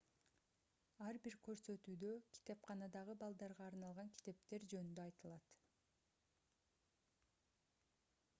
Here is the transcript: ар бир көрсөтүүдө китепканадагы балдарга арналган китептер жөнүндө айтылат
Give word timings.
ар 1.07 1.17
бир 1.25 1.35
көрсөтүүдө 1.47 2.09
китепканадагы 2.37 3.15
балдарга 3.25 3.67
арналган 3.67 4.09
китептер 4.23 4.67
жөнүндө 4.75 5.05
айтылат 5.07 5.55